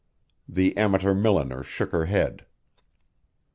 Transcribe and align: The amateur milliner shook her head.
The 0.49 0.75
amateur 0.77 1.13
milliner 1.13 1.61
shook 1.61 1.91
her 1.91 2.05
head. 2.07 2.47